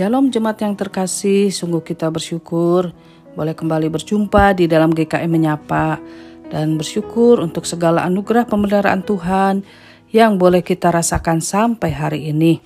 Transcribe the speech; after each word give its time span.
Shalom 0.00 0.32
jemaat 0.32 0.56
yang 0.64 0.72
terkasih, 0.80 1.52
sungguh 1.52 1.84
kita 1.84 2.08
bersyukur 2.08 2.88
boleh 3.36 3.52
kembali 3.52 3.92
berjumpa 3.92 4.56
di 4.56 4.64
dalam 4.64 4.96
GKM 4.96 5.28
Menyapa 5.28 6.00
dan 6.48 6.80
bersyukur 6.80 7.36
untuk 7.36 7.68
segala 7.68 8.08
anugerah 8.08 8.48
pemeliharaan 8.48 9.04
Tuhan 9.04 9.60
yang 10.08 10.40
boleh 10.40 10.64
kita 10.64 10.88
rasakan 10.88 11.44
sampai 11.44 11.92
hari 11.92 12.32
ini. 12.32 12.64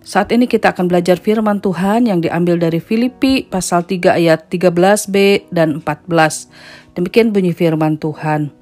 Saat 0.00 0.32
ini 0.32 0.48
kita 0.48 0.72
akan 0.72 0.88
belajar 0.88 1.20
firman 1.20 1.60
Tuhan 1.60 2.08
yang 2.08 2.24
diambil 2.24 2.64
dari 2.64 2.80
Filipi 2.80 3.44
pasal 3.44 3.84
3 3.84 4.16
ayat 4.16 4.48
13b 4.48 5.52
dan 5.52 5.84
14. 5.84 6.96
Demikian 6.96 7.28
bunyi 7.28 7.52
firman 7.52 8.00
Tuhan. 8.00 8.56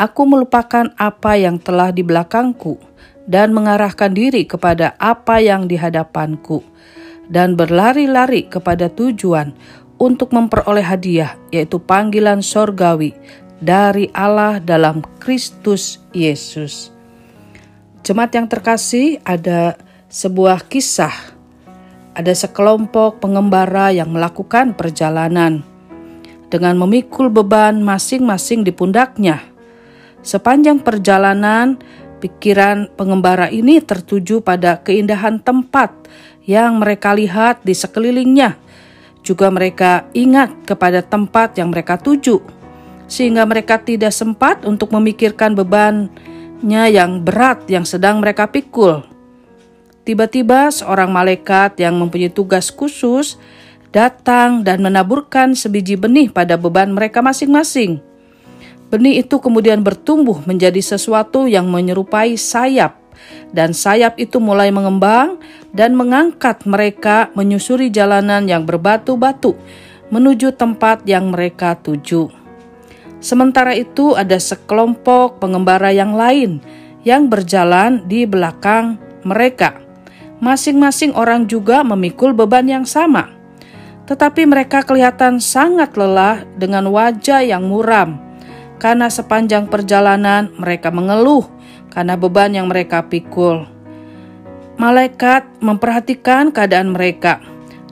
Aku 0.00 0.24
melupakan 0.24 0.88
apa 0.96 1.36
yang 1.36 1.60
telah 1.60 1.92
di 1.92 2.00
belakangku 2.00 2.80
dan 3.26 3.52
mengarahkan 3.52 4.14
diri 4.14 4.46
kepada 4.46 4.94
apa 5.02 5.42
yang 5.42 5.66
di 5.66 5.74
hadapanku 5.74 6.62
dan 7.26 7.58
berlari-lari 7.58 8.46
kepada 8.46 8.86
tujuan 8.90 9.50
untuk 9.98 10.32
memperoleh 10.32 10.84
hadiah, 10.84 11.34
yaitu 11.50 11.82
panggilan 11.82 12.44
sorgawi 12.44 13.16
dari 13.58 14.12
Allah 14.12 14.60
dalam 14.60 15.02
Kristus 15.18 15.98
Yesus. 16.12 16.92
Jemaat 18.06 18.38
yang 18.38 18.46
terkasih, 18.46 19.18
ada 19.26 19.74
sebuah 20.06 20.68
kisah. 20.70 21.34
Ada 22.16 22.32
sekelompok 22.32 23.20
pengembara 23.20 23.92
yang 23.92 24.08
melakukan 24.08 24.72
perjalanan 24.72 25.60
dengan 26.48 26.78
memikul 26.80 27.28
beban 27.28 27.84
masing-masing 27.84 28.64
di 28.64 28.72
pundaknya. 28.72 29.42
Sepanjang 30.24 30.80
perjalanan, 30.80 31.76
pikiran 32.18 32.88
pengembara 32.94 33.52
ini 33.52 33.80
tertuju 33.82 34.40
pada 34.40 34.80
keindahan 34.80 35.38
tempat 35.40 35.92
yang 36.46 36.80
mereka 36.80 37.12
lihat 37.12 37.60
di 37.66 37.74
sekelilingnya. 37.74 38.56
Juga 39.26 39.50
mereka 39.50 40.06
ingat 40.14 40.54
kepada 40.62 41.02
tempat 41.02 41.58
yang 41.58 41.74
mereka 41.74 41.98
tuju, 41.98 42.38
sehingga 43.10 43.42
mereka 43.42 43.82
tidak 43.82 44.14
sempat 44.14 44.62
untuk 44.62 44.94
memikirkan 44.94 45.58
bebannya 45.58 46.84
yang 46.94 47.26
berat 47.26 47.66
yang 47.66 47.82
sedang 47.82 48.22
mereka 48.22 48.46
pikul. 48.46 49.02
Tiba-tiba 50.06 50.70
seorang 50.70 51.10
malaikat 51.10 51.82
yang 51.82 51.98
mempunyai 51.98 52.30
tugas 52.30 52.70
khusus 52.70 53.34
datang 53.90 54.62
dan 54.62 54.78
menaburkan 54.78 55.58
sebiji 55.58 55.98
benih 55.98 56.30
pada 56.30 56.54
beban 56.54 56.94
mereka 56.94 57.18
masing-masing. 57.18 57.98
Benih 58.86 59.26
itu 59.26 59.42
kemudian 59.42 59.82
bertumbuh 59.82 60.46
menjadi 60.46 60.78
sesuatu 60.78 61.50
yang 61.50 61.66
menyerupai 61.66 62.38
sayap 62.38 63.02
dan 63.50 63.74
sayap 63.74 64.14
itu 64.20 64.38
mulai 64.38 64.70
mengembang 64.70 65.42
dan 65.74 65.98
mengangkat 65.98 66.62
mereka 66.68 67.32
menyusuri 67.34 67.90
jalanan 67.90 68.46
yang 68.46 68.62
berbatu-batu 68.62 69.58
menuju 70.14 70.54
tempat 70.54 71.02
yang 71.02 71.34
mereka 71.34 71.74
tuju. 71.74 72.30
Sementara 73.18 73.74
itu, 73.74 74.14
ada 74.14 74.38
sekelompok 74.38 75.42
pengembara 75.42 75.90
yang 75.90 76.14
lain 76.14 76.62
yang 77.02 77.26
berjalan 77.26 78.04
di 78.06 78.22
belakang 78.22 79.00
mereka. 79.26 79.82
Masing-masing 80.38 81.16
orang 81.16 81.48
juga 81.48 81.80
memikul 81.80 82.36
beban 82.36 82.68
yang 82.68 82.84
sama, 82.84 83.32
tetapi 84.04 84.44
mereka 84.46 84.84
kelihatan 84.84 85.40
sangat 85.40 85.96
lelah 85.96 86.44
dengan 86.60 86.86
wajah 86.92 87.40
yang 87.40 87.66
muram 87.66 88.25
karena 88.76 89.08
sepanjang 89.08 89.68
perjalanan 89.68 90.52
mereka 90.56 90.92
mengeluh 90.92 91.48
karena 91.92 92.14
beban 92.16 92.52
yang 92.52 92.68
mereka 92.68 93.04
pikul. 93.08 93.64
Malaikat 94.76 95.48
memperhatikan 95.64 96.52
keadaan 96.52 96.92
mereka, 96.92 97.40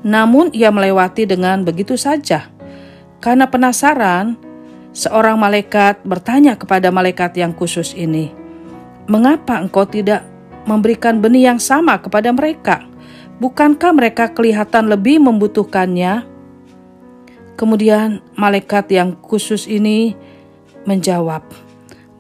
namun 0.05 0.53
ia 0.53 0.69
melewati 0.69 1.25
dengan 1.25 1.65
begitu 1.65 1.97
saja. 1.97 2.53
Karena 3.25 3.49
penasaran, 3.49 4.37
seorang 4.93 5.41
malaikat 5.41 6.05
bertanya 6.05 6.61
kepada 6.61 6.93
malaikat 6.93 7.33
yang 7.41 7.57
khusus 7.57 7.97
ini, 7.97 8.37
"Mengapa 9.09 9.57
engkau 9.57 9.89
tidak 9.89 10.29
memberikan 10.69 11.25
benih 11.25 11.57
yang 11.57 11.61
sama 11.61 11.97
kepada 11.97 12.29
mereka? 12.37 12.85
Bukankah 13.41 13.97
mereka 13.97 14.29
kelihatan 14.37 14.93
lebih 14.93 15.25
membutuhkannya?" 15.25 16.29
Kemudian 17.57 18.21
malaikat 18.37 18.93
yang 18.93 19.17
khusus 19.25 19.65
ini 19.65 20.13
menjawab, 20.85 21.43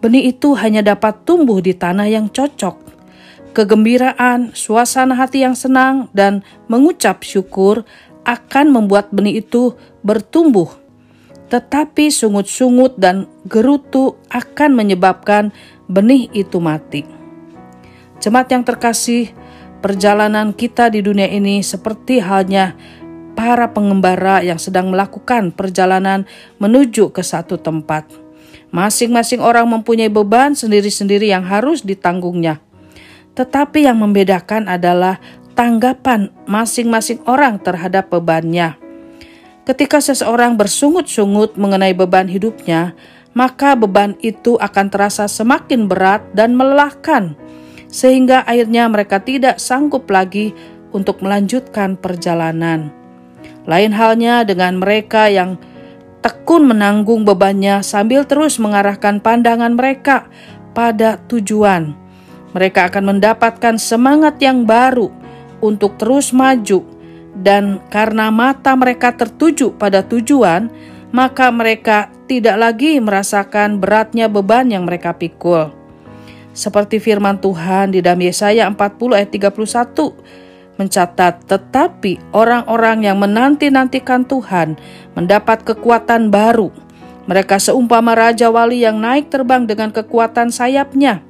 Benih 0.04 0.36
itu 0.36 0.52
hanya 0.52 0.84
dapat 0.84 1.24
tumbuh 1.24 1.64
di 1.64 1.72
tanah 1.72 2.04
yang 2.04 2.28
cocok. 2.28 2.76
Kegembiraan, 3.56 4.52
suasana 4.52 5.16
hati 5.16 5.40
yang 5.40 5.56
senang, 5.56 6.12
dan 6.12 6.44
mengucap 6.68 7.24
syukur 7.24 7.88
akan 8.28 8.68
membuat 8.68 9.08
benih 9.16 9.40
itu 9.40 9.72
bertumbuh. 10.04 10.68
Tetapi 11.48 12.12
sungut-sungut 12.12 13.00
dan 13.00 13.32
gerutu 13.48 14.20
akan 14.28 14.76
menyebabkan 14.76 15.56
benih 15.88 16.28
itu 16.36 16.60
mati. 16.60 17.08
Jemaat 18.20 18.52
yang 18.52 18.60
terkasih, 18.60 19.32
perjalanan 19.80 20.52
kita 20.52 20.92
di 20.92 21.00
dunia 21.00 21.32
ini 21.32 21.64
seperti 21.64 22.20
halnya 22.20 22.76
para 23.32 23.72
pengembara 23.72 24.44
yang 24.44 24.60
sedang 24.60 24.92
melakukan 24.92 25.48
perjalanan 25.48 26.28
menuju 26.60 27.08
ke 27.08 27.24
satu 27.24 27.56
tempat 27.56 28.23
Masing-masing 28.74 29.38
orang 29.38 29.70
mempunyai 29.70 30.10
beban 30.10 30.58
sendiri-sendiri 30.58 31.30
yang 31.30 31.46
harus 31.46 31.86
ditanggungnya. 31.86 32.58
Tetapi 33.38 33.86
yang 33.86 34.02
membedakan 34.02 34.66
adalah 34.66 35.22
tanggapan 35.54 36.34
masing-masing 36.50 37.22
orang 37.30 37.62
terhadap 37.62 38.10
bebannya. 38.10 38.74
Ketika 39.62 40.02
seseorang 40.02 40.58
bersungut-sungut 40.58 41.54
mengenai 41.54 41.94
beban 41.94 42.26
hidupnya, 42.26 42.98
maka 43.30 43.78
beban 43.78 44.18
itu 44.18 44.58
akan 44.58 44.90
terasa 44.90 45.30
semakin 45.30 45.86
berat 45.86 46.26
dan 46.34 46.58
melelahkan, 46.58 47.38
sehingga 47.86 48.42
akhirnya 48.42 48.90
mereka 48.90 49.22
tidak 49.22 49.62
sanggup 49.62 50.10
lagi 50.10 50.50
untuk 50.90 51.22
melanjutkan 51.22 51.94
perjalanan. 51.94 52.90
Lain 53.70 53.94
halnya 53.94 54.42
dengan 54.42 54.82
mereka 54.82 55.30
yang 55.30 55.56
tekun 56.24 56.64
menanggung 56.64 57.28
bebannya 57.28 57.84
sambil 57.84 58.24
terus 58.24 58.56
mengarahkan 58.56 59.20
pandangan 59.20 59.76
mereka 59.76 60.24
pada 60.72 61.20
tujuan. 61.28 61.92
Mereka 62.56 62.88
akan 62.88 63.12
mendapatkan 63.12 63.76
semangat 63.76 64.40
yang 64.40 64.64
baru 64.64 65.12
untuk 65.60 66.00
terus 66.00 66.32
maju, 66.32 66.80
dan 67.36 67.76
karena 67.92 68.32
mata 68.32 68.72
mereka 68.72 69.12
tertuju 69.12 69.76
pada 69.76 70.00
tujuan, 70.00 70.72
maka 71.12 71.52
mereka 71.52 72.08
tidak 72.24 72.56
lagi 72.56 72.96
merasakan 73.04 73.76
beratnya 73.76 74.24
beban 74.24 74.72
yang 74.72 74.88
mereka 74.88 75.12
pikul. 75.12 75.68
Seperti 76.54 77.02
firman 77.02 77.36
Tuhan 77.36 77.92
di 77.92 78.00
dalam 78.00 78.22
Yesaya 78.22 78.64
40 78.70 79.18
ayat 79.18 79.28
31, 79.28 80.14
mencatat, 80.74 81.46
tetapi 81.46 82.18
orang-orang 82.34 83.06
yang 83.06 83.18
menanti-nantikan 83.22 84.26
Tuhan 84.26 84.74
mendapat 85.14 85.62
kekuatan 85.62 86.28
baru. 86.34 86.74
Mereka 87.24 87.56
seumpama 87.56 88.12
raja 88.12 88.52
wali 88.52 88.84
yang 88.84 89.00
naik 89.00 89.32
terbang 89.32 89.64
dengan 89.64 89.88
kekuatan 89.94 90.52
sayapnya. 90.52 91.24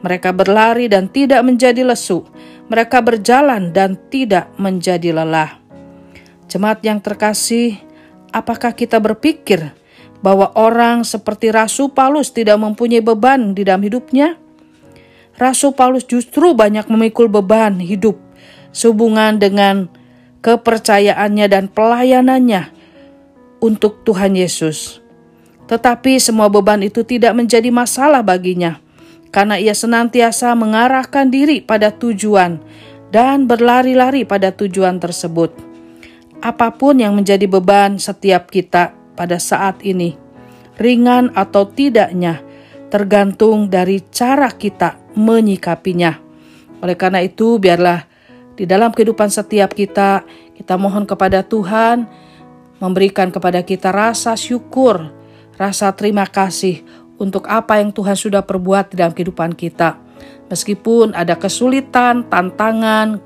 Mereka 0.00 0.32
berlari 0.32 0.86
dan 0.86 1.10
tidak 1.10 1.42
menjadi 1.42 1.82
lesu. 1.84 2.22
Mereka 2.70 3.02
berjalan 3.02 3.74
dan 3.74 3.98
tidak 4.08 4.48
menjadi 4.56 5.10
lelah. 5.10 5.58
Jemaat 6.46 6.80
yang 6.86 7.02
terkasih, 7.02 7.82
apakah 8.30 8.72
kita 8.72 9.02
berpikir 9.02 9.74
bahwa 10.22 10.54
orang 10.54 11.02
seperti 11.02 11.50
Rasul 11.50 11.90
Paulus 11.90 12.30
tidak 12.30 12.62
mempunyai 12.62 13.02
beban 13.02 13.52
di 13.52 13.66
dalam 13.66 13.82
hidupnya? 13.82 14.38
Rasul 15.34 15.74
Paulus 15.74 16.06
justru 16.06 16.54
banyak 16.54 16.86
memikul 16.86 17.26
beban 17.26 17.80
hidup 17.82 18.29
sehubungan 18.70 19.38
dengan 19.38 19.90
kepercayaannya 20.40 21.46
dan 21.46 21.64
pelayanannya 21.68 22.72
untuk 23.60 24.02
Tuhan 24.08 24.34
Yesus. 24.34 24.98
Tetapi 25.70 26.18
semua 26.18 26.50
beban 26.50 26.82
itu 26.82 27.06
tidak 27.06 27.36
menjadi 27.36 27.70
masalah 27.70 28.26
baginya, 28.26 28.82
karena 29.30 29.54
ia 29.54 29.70
senantiasa 29.76 30.50
mengarahkan 30.58 31.30
diri 31.30 31.62
pada 31.62 31.94
tujuan 31.94 32.58
dan 33.14 33.46
berlari-lari 33.46 34.26
pada 34.26 34.50
tujuan 34.50 34.98
tersebut. 34.98 35.54
Apa 36.42 36.74
pun 36.74 36.98
yang 36.98 37.14
menjadi 37.14 37.46
beban 37.46 38.02
setiap 38.02 38.50
kita 38.50 38.96
pada 39.14 39.38
saat 39.38 39.84
ini, 39.86 40.18
ringan 40.80 41.30
atau 41.36 41.68
tidaknya, 41.70 42.42
tergantung 42.90 43.70
dari 43.70 44.02
cara 44.10 44.50
kita 44.50 44.98
menyikapinya. 45.14 46.18
Oleh 46.82 46.96
karena 46.98 47.22
itu, 47.22 47.60
biarlah 47.62 48.09
di 48.60 48.68
dalam 48.68 48.92
kehidupan 48.92 49.32
setiap 49.32 49.72
kita, 49.72 50.20
kita 50.52 50.76
mohon 50.76 51.08
kepada 51.08 51.40
Tuhan 51.40 52.04
memberikan 52.76 53.32
kepada 53.32 53.64
kita 53.64 53.88
rasa 53.88 54.36
syukur, 54.36 55.08
rasa 55.56 55.88
terima 55.96 56.28
kasih 56.28 56.84
untuk 57.16 57.48
apa 57.48 57.80
yang 57.80 57.88
Tuhan 57.88 58.12
sudah 58.12 58.44
perbuat 58.44 58.92
di 58.92 59.00
dalam 59.00 59.16
kehidupan 59.16 59.56
kita. 59.56 59.96
Meskipun 60.52 61.16
ada 61.16 61.40
kesulitan, 61.40 62.28
tantangan, 62.28 63.16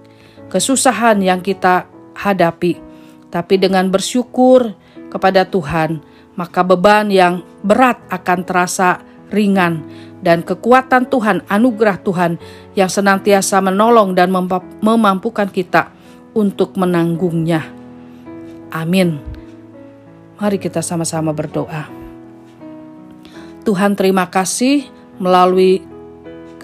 kesusahan 0.54 1.19
yang 1.19 1.42
kita 1.42 1.90
hadapi. 2.14 2.78
Tapi 3.34 3.54
dengan 3.58 3.90
bersyukur 3.90 4.70
kepada 5.10 5.42
Tuhan, 5.50 5.98
maka 6.38 6.62
beban 6.62 7.10
yang 7.10 7.42
berat 7.66 7.98
akan 8.06 8.38
terasa 8.46 9.02
ringan 9.34 9.82
dan 10.20 10.44
kekuatan 10.44 11.11
Tuhan, 11.11 11.43
anugerah 11.49 11.99
Tuhan 12.00 12.38
yang 12.78 12.90
senantiasa 12.93 13.58
menolong 13.64 14.14
dan 14.14 14.31
memampukan 14.82 15.49
kita 15.50 15.90
untuk 16.34 16.76
menanggungnya. 16.76 17.64
Amin. 18.75 19.22
Mari 20.37 20.58
kita 20.58 20.82
sama-sama 20.82 21.31
berdoa. 21.31 21.87
Tuhan 23.64 23.96
terima 23.96 24.28
kasih 24.28 24.84
melalui 25.16 25.81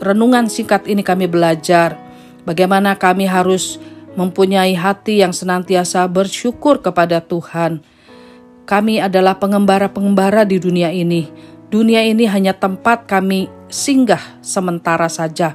renungan 0.03 0.51
singkat 0.51 0.85
ini 0.85 1.01
kami 1.01 1.31
belajar 1.31 1.97
bagaimana 2.45 2.99
kami 2.99 3.25
harus 3.25 3.81
mempunyai 4.19 4.75
hati 4.75 5.23
yang 5.23 5.31
senantiasa 5.31 6.05
bersyukur 6.11 6.83
kepada 6.83 7.23
Tuhan. 7.23 7.81
Kami 8.67 9.03
adalah 9.03 9.39
pengembara-pengembara 9.39 10.47
di 10.47 10.59
dunia 10.59 10.91
ini. 10.95 11.27
Dunia 11.71 12.03
ini 12.03 12.27
hanya 12.27 12.51
tempat 12.51 13.07
kami 13.07 13.47
singgah 13.71 14.43
sementara 14.43 15.07
saja. 15.07 15.55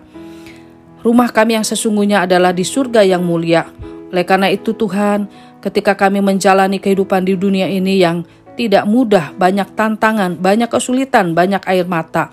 Rumah 1.04 1.30
kami 1.36 1.60
yang 1.60 1.68
sesungguhnya 1.68 2.24
adalah 2.24 2.56
di 2.56 2.64
surga 2.64 3.04
yang 3.04 3.22
mulia. 3.22 3.68
Oleh 4.10 4.24
karena 4.24 4.48
itu 4.48 4.72
Tuhan, 4.72 5.28
ketika 5.60 5.94
kami 6.00 6.24
menjalani 6.24 6.80
kehidupan 6.80 7.28
di 7.28 7.36
dunia 7.36 7.68
ini 7.68 8.00
yang 8.00 8.24
tidak 8.56 8.88
mudah, 8.88 9.36
banyak 9.36 9.76
tantangan, 9.76 10.40
banyak 10.40 10.72
kesulitan, 10.72 11.36
banyak 11.36 11.62
air 11.68 11.84
mata. 11.84 12.32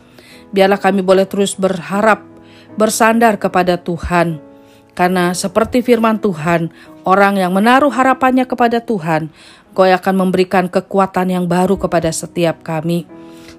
Biarlah 0.55 0.79
kami 0.79 1.03
boleh 1.03 1.27
terus 1.27 1.59
berharap, 1.59 2.23
bersandar 2.79 3.35
kepada 3.37 3.77
Tuhan 3.83 4.53
karena 4.93 5.33
seperti 5.33 5.81
firman 5.81 6.21
Tuhan, 6.21 6.69
orang 7.09 7.41
yang 7.41 7.57
menaruh 7.57 7.89
harapannya 7.89 8.45
kepada 8.45 8.85
Tuhan, 8.85 9.33
Kau 9.73 9.89
akan 9.89 10.15
memberikan 10.29 10.69
kekuatan 10.69 11.33
yang 11.33 11.49
baru 11.49 11.81
kepada 11.81 12.13
setiap 12.13 12.61
kami. 12.61 13.09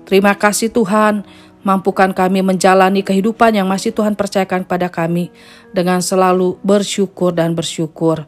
Terima 0.04 0.36
kasih 0.36 0.70
Tuhan, 0.70 1.24
mampukan 1.64 2.12
kami 2.12 2.44
menjalani 2.44 3.02
kehidupan 3.02 3.56
yang 3.56 3.68
masih 3.72 3.96
Tuhan 3.96 4.20
percayakan 4.20 4.68
kepada 4.68 4.92
kami 4.92 5.32
dengan 5.72 6.04
selalu 6.04 6.60
bersyukur 6.62 7.32
dan 7.32 7.56
bersyukur. 7.56 8.28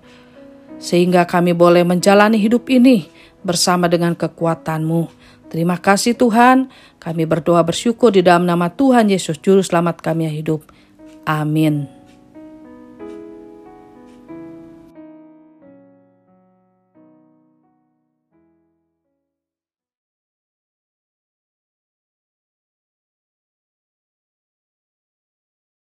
Sehingga 0.79 1.27
kami 1.27 1.51
boleh 1.55 1.83
menjalani 1.83 2.39
hidup 2.39 2.67
ini 2.71 3.07
bersama 3.43 3.91
dengan 3.91 4.15
kekuatan-Mu. 4.15 5.07
Terima 5.51 5.77
kasih 5.77 6.17
Tuhan, 6.17 6.67
kami 6.97 7.23
berdoa 7.29 7.61
bersyukur 7.61 8.11
di 8.11 8.25
dalam 8.25 8.49
nama 8.49 8.71
Tuhan 8.71 9.07
Yesus 9.07 9.37
Juru 9.39 9.61
Selamat 9.61 10.01
kami 10.01 10.27
yang 10.27 10.35
hidup. 10.35 10.61
Amin. 11.23 12.04